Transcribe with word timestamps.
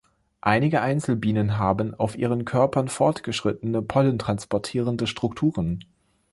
Einige 0.41 0.81
Einzelbienenhaben 0.81 1.93
auf 1.93 2.17
ihren 2.17 2.43
Körpern 2.43 2.87
fortgeschrittene, 2.87 3.83
pollentransportierende 3.83 5.05
Strukturen. 5.05 5.85